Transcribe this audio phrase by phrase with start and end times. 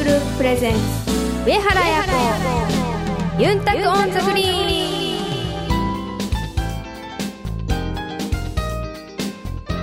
[0.00, 0.80] グループプレゼンツ。
[1.44, 2.02] 上原彩
[3.36, 3.42] 子。
[3.42, 4.48] ユンタクオンザフリー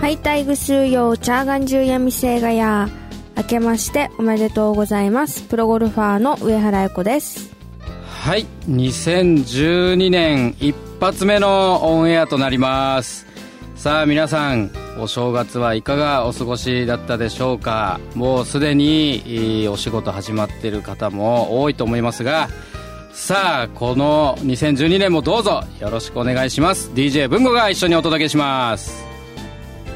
[0.01, 2.89] はいタイグスーヨーチャーガンジューヤミセイガヤ
[3.35, 5.43] 明けましておめでとうございます。
[5.43, 7.55] プロゴルファーの上原彩子です。
[8.07, 8.47] はい。
[8.67, 13.27] 2012年一発目のオンエアとなります。
[13.75, 17.99] さあ皆さんお正月はいかがお過ごしだったでしょうか？
[18.15, 22.49] もうすでにお仕事始まっている方も多いと思いますが
[23.13, 26.91] さあこの2012年もどうぞよろしくお願いします。
[26.93, 29.05] DJ 文吾が一緒にお届けします。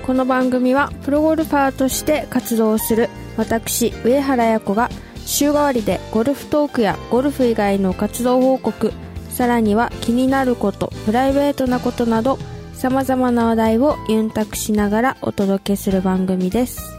[0.06, 4.90] この番組はプロゴルファーとして活動する私上原彩子が
[5.26, 8.92] 週替わりでゴルフトークやゴルフ以外の活動報告
[9.30, 12.40] さらには気になることプライベートなことなど
[12.82, 16.98] さまざまな話題をユンタクしながらお届けする番組です。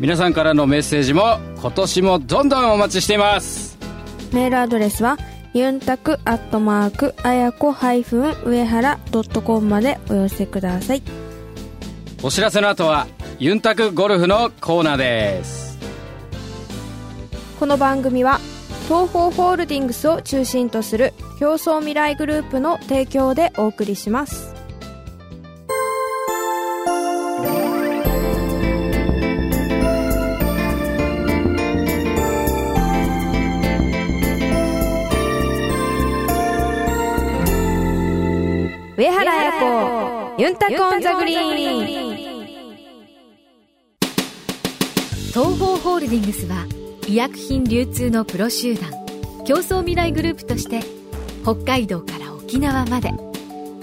[0.00, 3.78] 皆さんからのメッセージも今年もどんどんお待ちしています。
[4.32, 5.16] メールアドレスは
[5.54, 11.02] ユンタクアットマークあやこ上原ドットコムまでお寄せください。
[12.20, 13.06] お知らせの後は
[13.38, 15.78] ユンタクゴルフのコーナーです。
[17.60, 18.40] この番組は
[18.88, 24.51] 東方ホールディングスを中心とする競争未来グループの提供でお送りします
[40.52, 42.32] ンタコンザグリーン。
[45.28, 46.66] 東方ホールディングスは
[47.08, 48.90] 医薬品流通のプロ集団。
[49.46, 50.80] 競争未来グループとして
[51.42, 53.10] 北海道から沖縄まで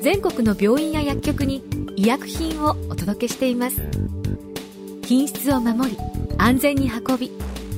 [0.02, 1.62] 全国の病院や薬局に
[1.98, 3.82] 医薬品をお届けしています。
[5.04, 5.98] 品質を守り
[6.38, 7.32] 安全に運び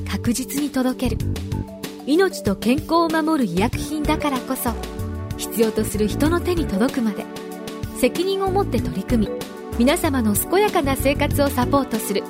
[0.08, 1.22] 確実に届ける。
[2.06, 4.72] 命と健康を守る医薬品だからこそ
[5.38, 7.41] 必要とする人の手に届くまで。
[8.02, 9.34] 責任を持って取り組み
[9.78, 12.24] 皆様の健やかな生活をサポートする。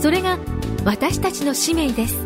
[0.00, 0.38] それが
[0.86, 2.16] 私たちの使命です。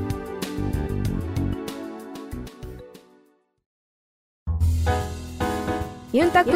[6.13, 6.53] ユンタク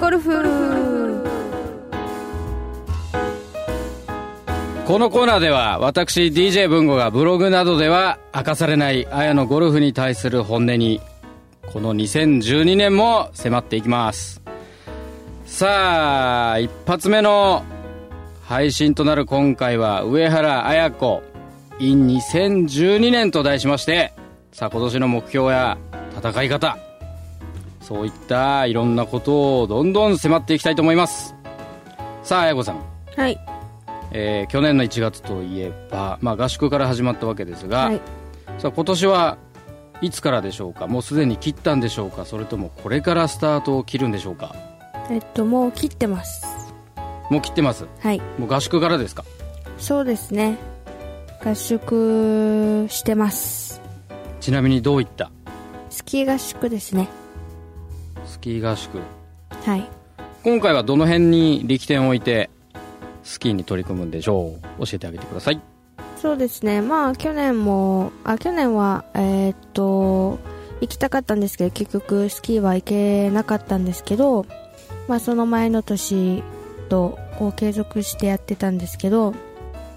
[0.00, 1.22] ゴルフ。
[4.84, 11.00] このコーナーでは私 DJ 文吾がブログなどでは明かされないあやのゴルフに対する本音に
[11.72, 14.42] この2012年も迫っていきます。
[15.46, 17.64] さあ一発目の
[18.42, 21.22] 配信となる今回は上原綾子
[21.78, 24.12] in 2012年と題しまして
[24.52, 25.76] さあ今年の目標や
[26.16, 26.78] 戦い方
[27.80, 31.34] そういったいろんなことをどんどん迫っていきたいと思います。
[32.22, 32.84] さあ綾子さん。
[33.16, 33.38] はい。
[34.12, 38.00] えー、去年の1月といえば、まあ、合宿から始まったわけですが、はい、
[38.58, 39.38] さあ今年は
[40.02, 40.86] いつからでしょうか？
[40.86, 42.24] もうすでに切ったんでしょうか？
[42.24, 44.54] それともこれからスタートを切るんでしょうか？
[45.10, 46.46] えっともう切ってます。
[47.30, 47.86] もう切ってます？
[48.00, 48.20] はい。
[48.38, 49.24] もう合宿からですか？
[49.78, 50.56] そうですね。
[51.44, 53.80] 合宿してます。
[54.40, 55.30] ちなみにどういった？
[55.90, 57.08] スキー合宿ですね。
[58.26, 58.98] スキー合宿。
[59.64, 59.88] はい。
[60.42, 62.48] 今回はどの辺に力点を置いて
[63.22, 64.86] スキーに取り組むんでしょう？
[64.86, 65.60] 教えてあげてください
[66.20, 66.82] そうですね。
[66.82, 70.38] まあ去年もあ去年はえー、っと
[70.82, 74.44] 行きたかったんですけど結局スキーは行けなかったんですけど
[75.08, 76.42] まあその前の年
[76.90, 79.34] とこう継続してやってたんですけど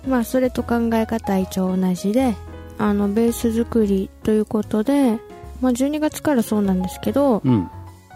[0.08, 2.36] まあそれと考え方は一応同じで
[2.78, 5.20] あのベース作りということで、
[5.60, 7.70] まあ、12月からそうなんですけど、うん、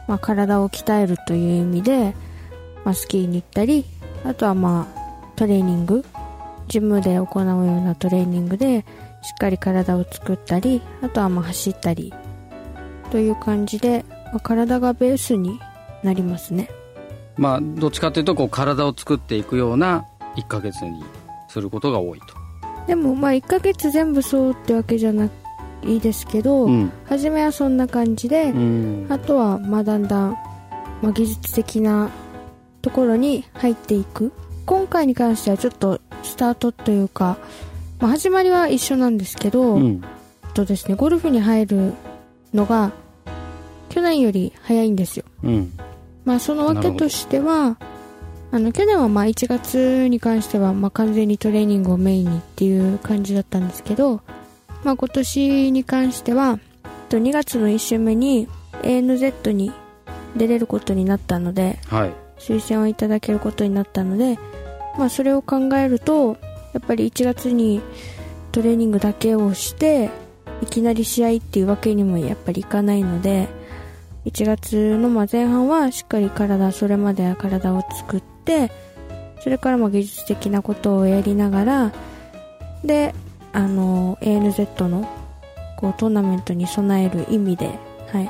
[0.08, 2.16] まあ、体を鍛えるという意味で、
[2.86, 3.86] まあ、スキーに行ったり
[4.24, 6.06] あとはまあトレーニング
[6.68, 8.86] ジムで行うようなトレーニングで
[9.22, 12.14] しっかり体を作ったりあとはまあ走ったり
[13.12, 15.60] という感じで、まあ、体がベースに
[16.04, 16.70] なりますね。
[17.38, 20.06] まあどっちかというとこう体を作っていくような
[20.36, 21.04] 1ヶ月に
[21.48, 22.26] することが多いと。
[22.88, 25.30] でもまあ1ヶ月全部そうってわけじゃな
[25.84, 30.32] いですけど、うん、初めはそんな感じで、うん、あとはまあだんだん、
[31.02, 32.10] まあ、技術的な
[32.82, 34.32] ところに入っていく
[34.68, 37.38] 今回に関してはちょっとスタートというか、
[38.00, 40.04] まあ、始まりは一緒なんですけど、うん、
[40.54, 41.94] とですねゴルフに入る
[42.54, 42.92] のが
[43.88, 45.72] 去年より早いんですよ、うん、
[46.26, 47.78] まあ、その訳としては
[48.52, 54.22] あの去年はまあ1月に関してはまあ完全にトレーニングをメインにっていう感じだったんですけど、
[54.84, 56.60] まあ、今年に関しては
[57.10, 58.50] 2月の1週目に
[58.84, 59.72] ANZ に
[60.36, 64.38] 出れることになったので、はい、推薦をいただけることになったので、
[64.98, 66.38] まあ、それを考えると
[66.74, 67.82] やっぱり1月に
[68.52, 70.10] トレーニングだけをして
[70.62, 73.48] いきなり試合っていうわけにもやっぱりいかないので
[74.26, 78.72] 1月の前半はしっかり体それまでは体を作って
[79.42, 81.94] それからも技術的なことをやりながら
[82.84, 83.14] で
[83.54, 85.08] あの ANZ の
[85.78, 87.68] こうトーナメントに備える意味で、
[88.12, 88.30] はい、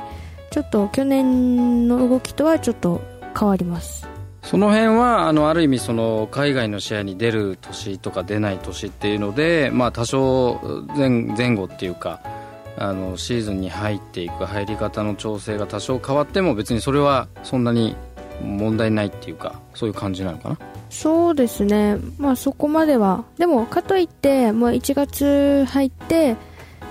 [0.50, 3.00] ちょっと去年の動きとはちょっと
[3.38, 4.08] 変わります。
[4.42, 10.58] その辺はあのある意味その海外の試合に出る年とか出ない年っていうので、まあ、多少
[10.96, 12.20] 前前後っていうか
[12.78, 17.94] あのシーズンに入っていく入り方の調整が多少変わっても別にそれはそんなに
[18.42, 20.58] 問題ないっていうかそういう感じなのかな？
[20.88, 21.98] そうですね。
[22.16, 23.24] まあそこまでは。
[23.36, 26.36] でもかといってもう1月入って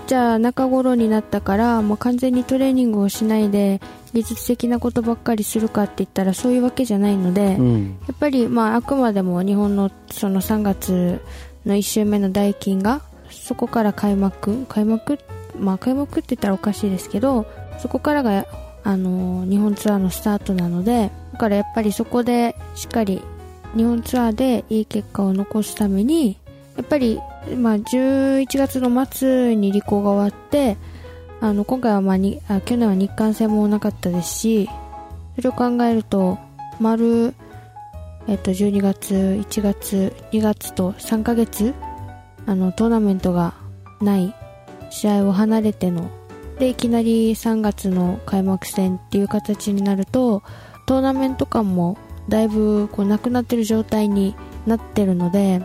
[0.07, 3.81] じゃあ中頃になったからもう完全にトレーニングをしないで
[4.13, 11.19] 技術的なことばっかりするかって言ったらそういうわけじゃないので、うん、やっぱりまああくまでも日本のその3月
[11.65, 15.19] の1週目の代金がそこから開幕開幕
[15.59, 17.45] まあ開幕って言ったらおかしいですけど
[17.79, 18.45] そこからが
[18.85, 23.21] あの日本ツアーのスタートなのでだからやっぱりそこでしっかり
[23.75, 26.37] 日本ツアーでいい結果を残すために
[26.77, 27.19] やっぱり、
[27.55, 30.77] まあ、11月の末に履行が終わって
[31.39, 34.69] あの今回は、まあ、にあ去年は日韓戦もなかったですし
[35.35, 36.39] それを考えると
[36.79, 37.33] 丸、
[38.27, 41.73] えっと、12月1月2月と3ヶ月
[42.45, 43.53] あのトーナメントが
[44.01, 44.33] ない
[44.89, 46.09] 試合を離れての
[46.59, 50.41] でいきなり3月の開幕戦っていう形になると
[50.87, 51.97] トーナメント感も
[52.29, 54.35] だいぶこうなくなってる状態に
[54.65, 55.61] なってるので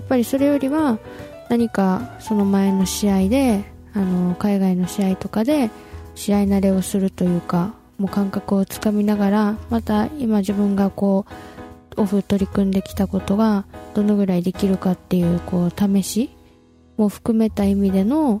[0.00, 0.98] やっぱりそれよりは
[1.50, 5.70] 何かその前の試合であの海外の試合とかで
[6.14, 11.26] 試合慣れをするというかもう感覚をつかみながらまた今自分がこ
[11.96, 16.30] うオフ取り組んできたことがどのぐらいできるかっていうこう試し
[16.96, 18.40] も含めた意味での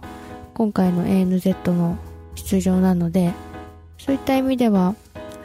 [0.54, 1.98] 今回の ANZ の
[2.36, 3.34] 出場なので
[3.98, 4.94] そういった意味では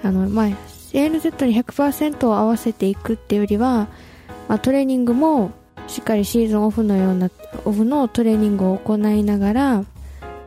[0.02, 0.46] あの、まあ、
[0.94, 3.90] ANZ に100%を合わせていくっていうよりは、
[4.48, 5.52] まあ、トレーニングも
[5.88, 7.30] しっかりシーズンオフのような
[7.66, 9.86] オフのトレーニングを行いながら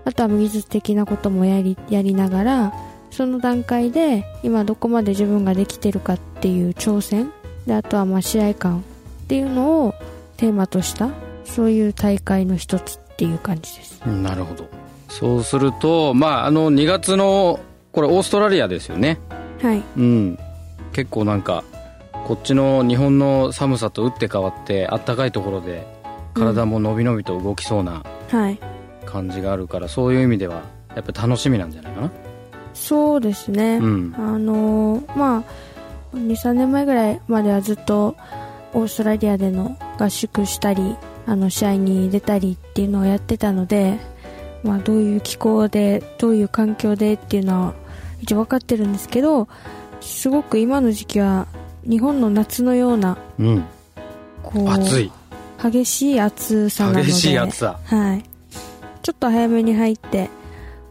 [0.05, 2.73] あとは技術的なこともやりやりながら
[3.11, 7.33] その段階で今どこまで自分ができてるかっていう挑戦
[7.67, 8.83] であとはまあ試合感っ
[9.27, 9.95] ていうのを
[10.37, 11.11] テーマとした
[11.45, 14.69] そういう大会の一つっていう感じです、なるほど。
[15.09, 17.61] そうするとまああの2月の
[17.93, 19.19] これオーストラリアですよね。
[19.61, 19.83] はい。
[19.97, 20.39] うん。
[20.93, 21.65] 結構なんか
[22.29, 25.87] こっちの日本の寒さと打って変わってあったかいところで
[26.35, 28.05] 体も伸び伸びと動きそうな
[29.07, 30.61] 感じがあるから、うんはい、そういう意味では
[30.95, 32.11] やっぱ楽しみなんじゃないかな？
[32.75, 38.15] そうですね、うん、あのまあ23年前ぐらいまではずっと
[38.75, 43.99] オーストラリアでの合宿したりあの試合に出たりっていうのをやってたので、
[44.63, 47.75] まあ、どういう気候でどういう環境でっていうのは
[48.21, 49.49] 一応分かってるんですけど
[50.03, 51.47] すごく今の時期は
[51.89, 53.65] 日本の夏のような、うん、
[54.43, 55.13] こう暑い。
[55.61, 57.81] 激しい暑さなので激しい暑さ。
[57.85, 58.25] はい。
[59.03, 60.29] ちょっと早めに入って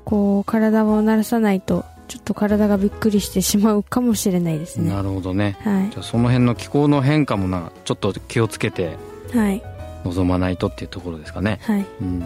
[0.04, 4.90] こう体を慣らさないとちょっと体がびっくりしてしまうかもしれないですね。
[4.92, 8.98] なるほどね、はい、じゃその辺の気候の変化もなちょっと気をつけて
[9.34, 9.62] はい。
[10.04, 11.60] 望まないとっていうところですかね。
[11.64, 12.24] はい、うん。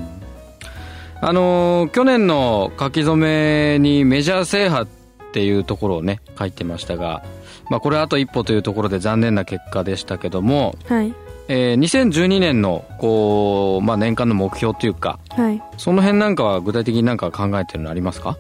[1.20, 4.88] あのー、去年の書き初めにメジャー制覇っ
[5.34, 7.24] ていうところをね書いてましたが、
[7.72, 11.14] まあ、これあと一歩というところで残念な結果でしたけども、はい。
[11.48, 18.38] えー、2012年のこう、まあ、年間の目標というか、はい、その辺なんかは具体的に何か考えてるのありますか？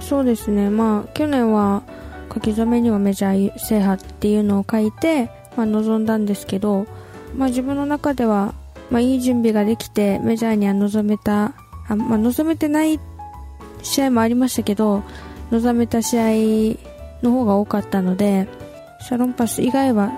[0.00, 0.70] そうですね。
[0.70, 1.82] まあ去年は
[2.32, 6.86] 書き初めにはメジャー制覇っていうのを書いて、まあ、臨んだんですけど、
[7.36, 8.54] まあ、自分の中では
[8.90, 11.54] まあ、いい準備ができてメジャーには臨めた
[11.88, 13.00] あ、まあ、臨めてない
[13.82, 15.02] 試合もありましたけど
[15.50, 16.78] 臨めた試合
[17.22, 18.46] の方が多かったので
[19.06, 20.12] シャロンパス以外は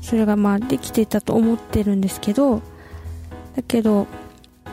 [0.00, 2.62] それがまあできてたと思ってるんですけど
[3.56, 4.06] だけど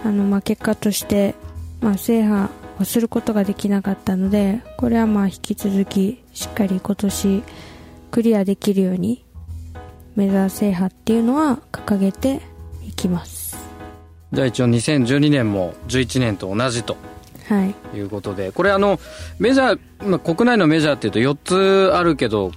[0.03, 1.35] あのまあ結果として
[1.81, 7.43] まあ制覇をすることができなかったのでこれはまあ引き続きしっかり今年
[8.11, 9.25] クリアできるように
[10.15, 12.41] メジャー制覇っていうのは掲げて
[12.99, 13.57] きます。
[14.31, 16.97] じゃあ一応2012年も11年と同じと
[17.47, 17.97] はい。
[17.97, 18.99] いうことでこれあの
[19.39, 21.37] メジャー、まあ、国内のメジャーっていうと4
[21.89, 22.51] つあるけど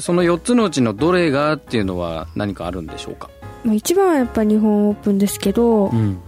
[0.00, 3.30] その4つのうちのどれがっていうのは何かあるんでしょうか、
[3.64, 6.18] まあ、一番はやっぱ日本オープンですけど、うん、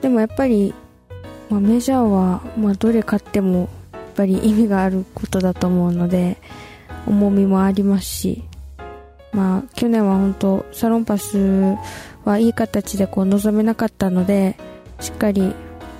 [0.00, 0.74] でもやっぱり、
[1.48, 6.38] まあ、メジャーは、まあ、どれ勝ってもやっぱり意味があることだと思うので
[7.06, 8.44] 重みもありますし
[9.32, 11.38] まあ去年は本当サロンパス
[12.24, 14.56] はいい形でこう臨めなかったので
[14.98, 15.54] しっかり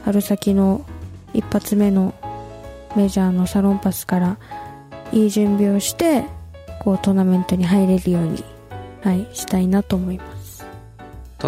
[0.05, 0.85] 春先の
[1.33, 2.15] 一発目の
[2.97, 4.39] メジャーのサロンパスから
[5.13, 6.25] いい準備をして
[6.81, 8.43] こうトーナメントに入れるように、
[9.03, 10.67] はい、したいなと思います。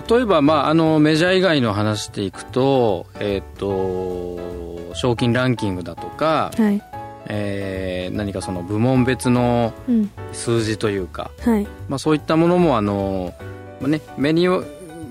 [0.08, 6.82] 例えば、まあ、あのメジャー以外の話でいくと,、えーと、賞金ランキングだとか、はい。
[7.26, 9.72] えー、何かその部門別の
[10.32, 11.66] 数字というか、うん、はい。
[11.88, 13.34] まあ、そういったものもあの、
[13.80, 14.48] まあね、目に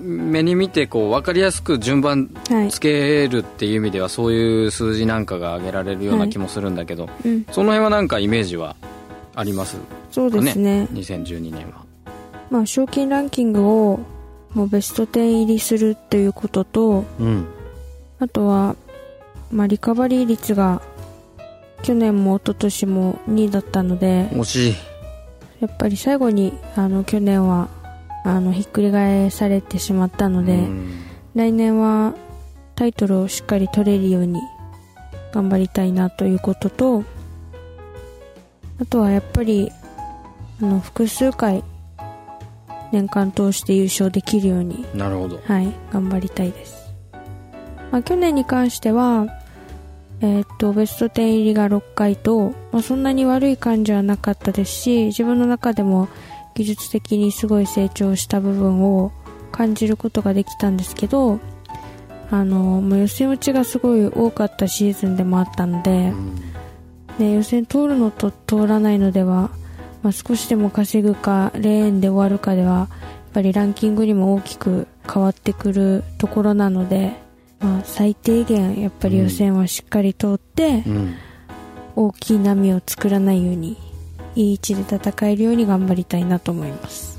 [0.00, 2.28] 目に見てこう分かりやすく順番
[2.70, 8.74] つけるっていう意味では、そういう数字なんかが挙げられるような気もするんだけど、はいうん、その辺はなんかイメージは
[9.36, 9.76] あります？
[10.12, 10.86] そうですね。
[10.92, 11.84] 2012年は。
[12.50, 14.00] まあ、賞金ランキングを
[14.54, 17.46] もうベスト10入りするっていうことと、うん、
[18.18, 18.76] あとは、
[19.50, 20.82] まあ、リカバリー率が
[21.82, 24.74] 去年も一昨年も2位だったので惜しい。
[25.60, 27.68] やっぱり最後にあの去年は
[28.24, 30.68] あのひっくり返されてしまったので、
[31.34, 32.14] 来年は
[32.74, 34.40] タイトルをしっかり取れるように
[35.32, 37.04] 頑張りたいなということと
[38.80, 39.70] あとはやっぱり
[40.62, 41.64] あの複数回
[42.92, 46.94] 年間通して優勝できるようになるほど、はい、頑張りたいです、
[47.90, 49.26] まあ、去年に関しては、
[50.20, 56.08] えー、っとベスト10入りが6回と、まあ、そんなに悪い感じはなかったですし自分の中でも
[56.54, 59.10] 技術的にすごい成長した部分を
[59.50, 61.40] 感じることができたんですけど
[62.30, 66.14] あのもう予選落ちがすごい多かったシーズンでもあったので、
[67.18, 69.50] で予選通るのと通らないのでは、
[70.02, 72.88] まあ、少しでも稼ぐかレーンで終わるかではやっ
[73.32, 77.12] ぱりランキングにも大きく変わってくるところなので、
[77.60, 80.84] まあ、最低限やっぱり予選はしっかり通って、
[81.96, 83.78] 大きい波を作らないように
[84.34, 87.18] いい位置で戦えるように頑張りたいなと思います。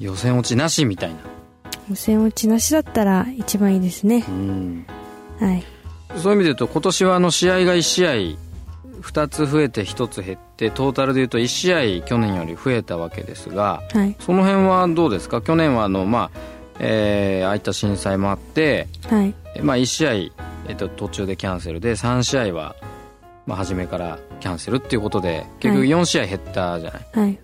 [0.00, 1.16] 予選落ちなしみたいな。
[1.90, 4.24] 予選落ちなしだったら一番いいですね。
[5.38, 5.64] はい。
[6.16, 8.12] そういう意味で言うと今年はあの試合が1試合
[9.02, 15.42] 2つ増えて1つ減ってトータルでいうと1試合去年より増えたわけですが、はい、その辺はどうですか？
[15.42, 16.38] 去年はあの、まあ
[16.78, 19.34] えー、ああいった震災もあって、はい。
[19.60, 20.32] まあ、1試合、え
[20.72, 22.74] っと、途中でキャンセルで3試合は
[23.44, 27.38] まあ、初めからキャンセルっていうことで結局4試合減ったじゃない、はい、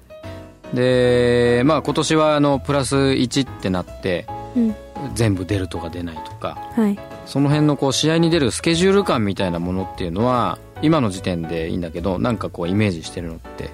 [0.73, 4.77] でまあ今年はあのプラス1ってなって、うん、
[5.15, 13.71] 全部出るとか出ないとか、はい、その辺のこう試合に出るスケジュール感みたいなものっていうのは今の時点でいいんだけどなんかこうイメージしてるのって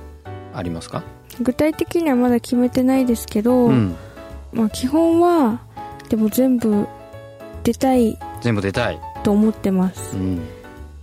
[0.54, 1.02] ありますか？
[1.40, 3.96] 具体的にはまだ決めてないですけど、うん、
[4.52, 5.60] まあ基本は
[6.08, 6.86] でも全部
[7.64, 9.00] 出たい全部出たい。
[9.24, 10.42] と思ってます、うん、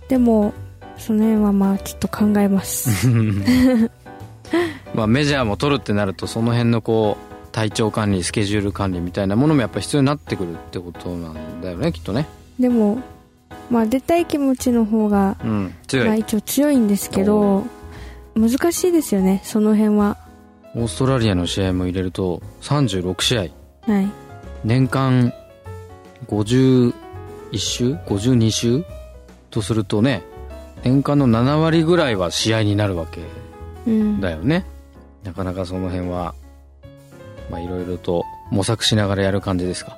[0.08, 0.54] でも
[0.96, 3.08] その辺はまあちょっと考えます。
[4.94, 12.26] まあメジャーも取るってなるとその辺のこう体調管理スケジュール管理みたいなものもやっぱ必要になってくるってことなんだよねきっとね。
[12.58, 12.98] でも
[13.70, 17.64] まあ出たい気持ちの方が、うん、強い、まあ、一応強いんですけど
[18.34, 20.16] 難しいですよねその辺は。
[20.74, 23.40] オーストラリアの試合も入れると36試合。
[23.92, 24.08] はい。
[24.64, 25.32] 年間
[26.28, 26.92] 51
[27.58, 28.84] 週52週
[29.50, 30.22] とするとね
[30.84, 33.20] 年間の7割ぐらいは試合になるわけ
[34.20, 34.64] だよね、
[35.24, 36.34] うん、なかなかその辺は
[37.52, 39.96] まあいろいろと模索しながらやる感じですか？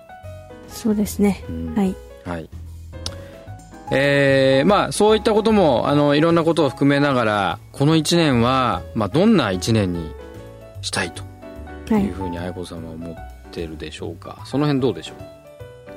[0.68, 1.94] そうですね、うん、はい。
[2.26, 2.50] はい。
[3.90, 10.10] えー、まあそういったこともあのいろんなことを含めながらこの1年は、まあ、どんな1年に
[10.82, 11.22] したいと
[11.94, 12.10] い。
[12.10, 13.14] うふうに愛子さんは思っ
[13.52, 15.16] てるでしょうか、はい、その辺どうでしょう？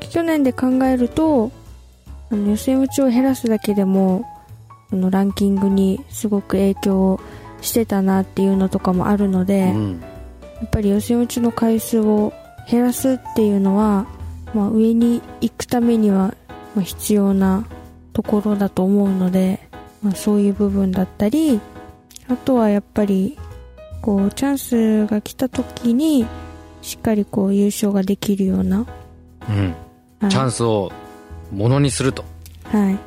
[0.09, 1.49] 去年で考えると
[2.29, 4.25] あの予選落ちを減らすだけでも
[4.91, 7.19] のランキングにすごく影響
[7.61, 10.03] してたなっていうのとかもあるので、うん、
[10.59, 12.33] やっぱり予選落ちの回数を
[12.69, 14.07] 減らすっていうのは、
[14.53, 16.33] まあ、上に行くためには
[16.81, 17.65] 必要な
[18.13, 19.67] ところだと思うので、
[20.01, 21.59] まあ、そういう部分だったり
[22.27, 23.37] あとはやっぱり
[24.01, 26.25] こうチャンスが来た時に
[26.81, 28.85] しっかりこう優勝ができるような、
[29.49, 29.75] うん、
[30.19, 30.91] はい、チャンスを
[31.51, 32.23] ものにすると。
[32.65, 32.97] はい。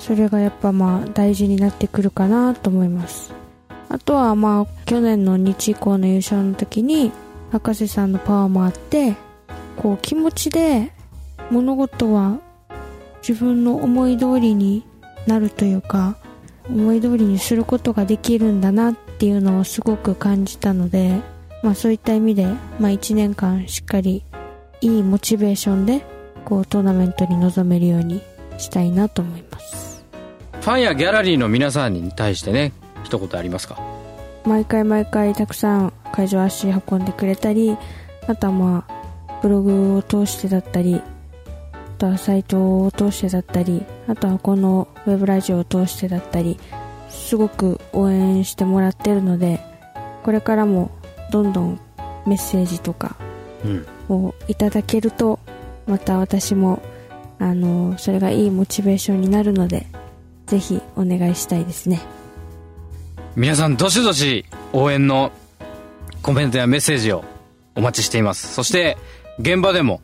[0.00, 3.32] それがやっぱまあ大事になってくるかなと思います
[3.90, 7.10] あとはまあ去年の日以降の優勝の時に
[7.50, 9.16] 博士さんのパワーもあって
[9.76, 10.92] こう気持ちで
[11.50, 12.38] 物事は
[13.26, 14.86] 自分の思い通りに
[15.26, 16.16] なるというか
[16.68, 21.20] 思い通りにすることができるんだなっていうのをすごく感じたので、
[21.64, 22.46] まあ、そういった意味で、
[22.78, 24.22] まあ、1年間しっかり
[24.80, 26.04] いいモチベーションで
[26.44, 28.22] こうトーナメントに臨めるように
[28.58, 30.04] したいなと思います。
[30.60, 32.72] ファンやギャラリーの皆さんに対してね
[33.04, 33.78] 一言ありますか？
[34.44, 37.76] 毎回毎回たくさん会場足運んでくれたり
[38.26, 41.02] あとはまあブログを通してだったり
[41.72, 46.58] あとはサイトを通してだったりあとはこのウェブラジオを通してだったり
[47.08, 49.60] すごく応援してもらってるので
[50.22, 50.90] これからも
[51.30, 51.80] どんどん
[52.26, 53.16] メッセージとか
[54.08, 55.38] をいただけると、
[55.86, 56.82] また私も
[57.38, 59.86] あのそれがいいモチベーションになるので
[60.46, 62.00] ぜひお願いしたいですね
[63.40, 64.44] 皆さんどしどし
[64.74, 65.32] 応援の
[66.20, 67.24] コメントやメッセージを
[67.74, 68.52] お待ちしています。
[68.52, 68.98] そして
[69.38, 70.02] 現場でも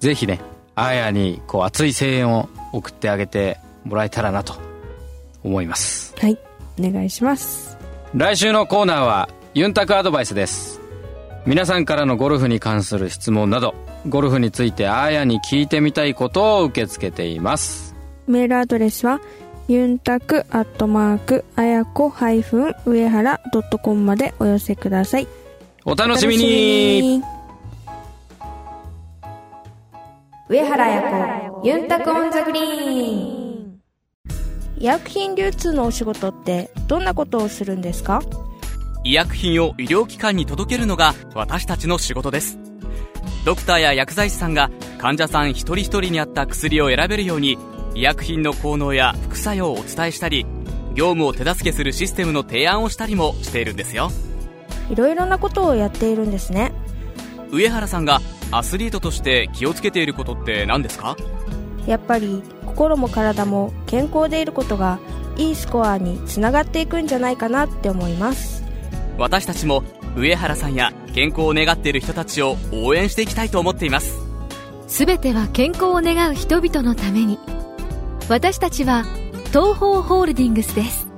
[0.00, 0.38] ぜひね
[0.74, 4.56] あやにこう熱い声援を送ってあげてもらえたらなと
[5.42, 6.14] 思います。
[6.18, 6.38] はい
[6.78, 7.78] お願いします。
[8.14, 10.78] 来週のコーナーはユンタクアドバイスです。
[11.46, 13.74] 皆さんからのゴルフに関する質問など
[14.10, 17.96] ゴルフについてあやに聞いてみたいことを受け付けています。
[18.26, 19.22] メールアドレスは
[19.68, 25.28] ユンタクアットマークあやこハイフン上原ドットコムまでお寄せください。
[25.84, 27.22] お楽しみに。
[30.48, 33.80] 上原綾子ユンタクオンザグリーン。
[34.78, 38.20] 医薬品流通のお仕事ってどんなことをするんですか？
[39.04, 42.58] 医薬品を医療機関に届けるのが私たちの仕事です。
[43.44, 47.58] ドクターや薬剤師さんが患者さん一人一人に合った薬を選べるように
[47.94, 50.46] 医薬品の効能や副作用をお伝えしたり
[50.94, 54.10] 業務を手助けするシステムの提案をしたりもしているんですよ。
[54.90, 56.72] いろいろなことをやっているんですね。
[57.50, 58.20] 上原さんが
[58.50, 61.16] アスリートとして気をつけていることって何ですか？
[61.86, 64.98] やっぱり心も体も健康でいることが
[65.36, 68.62] いいスコアにつながっていくんじゃないかなって思います。
[69.18, 69.82] 私たちも
[70.16, 74.20] 上原さんや健康を願っている人たちを応援していきたいと思っています。
[74.88, 77.38] 全ては健康を願う人々のために
[78.28, 79.04] 私たちは
[79.48, 81.08] 東方ホールディングスです。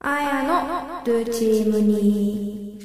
[0.00, 2.78] あやのルーチームに。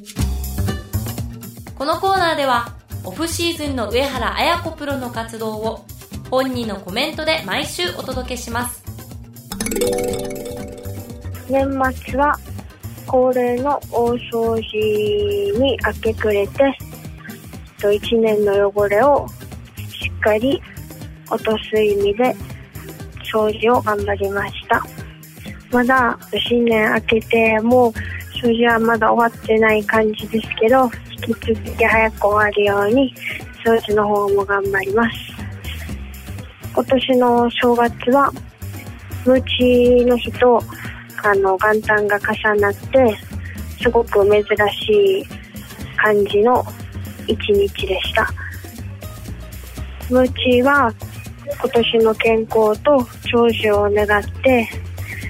[1.77, 5.85] このコーナーではオフシーズンの上原綾子プロの活動を
[6.31, 8.83] 本人のコメントで毎週お届けします。
[11.49, 12.39] 年末は
[13.05, 16.77] 恒例の大掃除に明け暮れて
[17.79, 19.27] 1年の汚れを
[20.25, 20.59] かり
[21.29, 22.35] 落とす意味で
[23.31, 24.83] 掃除を頑張りました。
[25.71, 27.93] まだ新年明けても
[28.41, 30.89] 掃除はまだ終わってない感じですけど
[31.27, 33.13] 引き続き早く終わるように
[33.63, 35.17] 掃除の方も頑張ります。
[36.73, 38.31] 今年の正月は
[39.25, 39.43] ムー
[39.99, 40.59] チの日と
[41.23, 43.17] あの元旦が重なって
[43.81, 45.25] すごく珍しい
[45.97, 46.65] 感じの
[47.27, 48.44] 一日でした。
[50.09, 50.93] ムーチは
[51.61, 54.67] 今年の健康と長寿を願って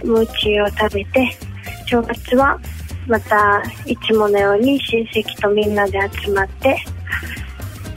[0.04, 1.38] ムーチを食べて
[1.88, 2.60] 正月は
[3.08, 6.78] またいつものように親戚とみんなで集まって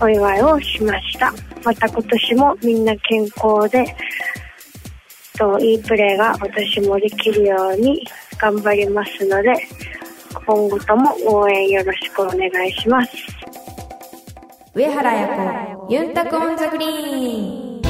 [0.00, 1.32] お祝いをしました。
[1.64, 3.96] また今年もみんな健康で
[5.36, 8.06] といいプレーが私もできるように
[8.38, 9.54] 頑張りますので
[10.46, 13.37] 今後とも応援よろしくお願いします。
[14.78, 17.82] 上原彩子ユンタクオンザグリーン。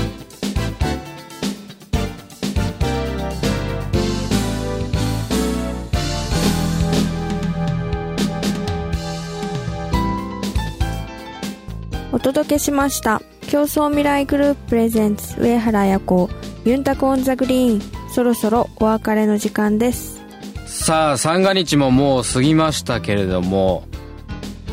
[12.11, 13.21] お届けしました。
[13.51, 16.31] 競争未来グループプレゼンツ上原彩子
[16.65, 17.83] ユンタクオンザグリーン。
[18.15, 20.23] そろそろお別れの時間です。
[20.65, 23.85] さあ三が日ももう過ぎましたけれども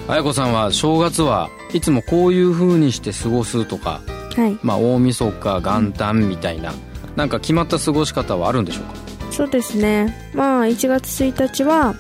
[0.08, 4.02] 彩子さんは正月はいつもこういう風にして過ごすとか、
[4.36, 6.74] はい、まあ大晦日元旦みたいな、
[7.18, 9.32] なんか決まった過ごし方はあるんでしょうか？
[9.32, 10.32] そうですね。
[10.34, 11.96] まあ1月1日は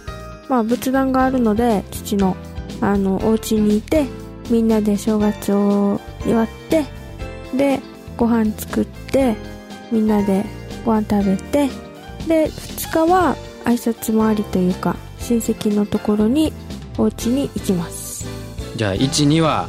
[0.47, 2.37] まあ仏壇があるので父の
[2.79, 4.05] あのお家にいて
[4.49, 6.85] みんなで正月を祝って
[7.55, 7.81] で
[8.15, 9.35] ご飯作って
[9.91, 10.45] みんなで
[10.85, 11.67] ご飯食べて
[12.27, 13.35] で2日は
[13.65, 16.53] 挨拶回りというか親戚のところに
[16.97, 18.04] お家に行きます
[18.75, 19.67] じゃあ12は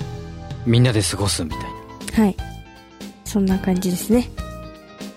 [0.67, 2.25] みんなで過ごすみたいな。
[2.25, 2.37] はい。
[3.25, 4.29] そんな感じですね。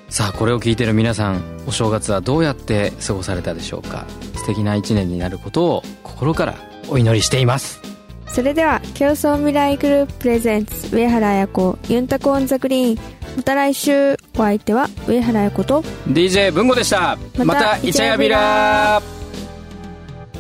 [0.09, 4.05] さあこれを聞いてる皆さんお正月はどうやって過ごされたでしょうか。
[4.35, 6.55] 素敵な一年になることを心から
[6.89, 7.81] お祈りしています。
[8.27, 12.99] それでは競争未来グループプレゼンツ上原彩子ユンタコオンザグリーン。
[13.37, 17.17] また来週お相手は上原彩子と DJ 文吾でした。
[17.43, 19.01] またイチャヤビラ。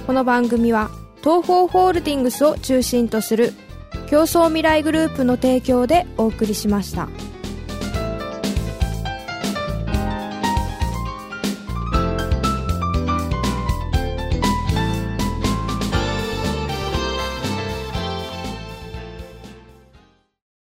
[0.05, 0.89] この番組は
[1.21, 3.53] 東方ホールディングスを中心とする
[4.09, 7.09] 競争未来グループの提供でお送りしました。